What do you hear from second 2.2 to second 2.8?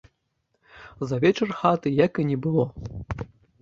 і не было.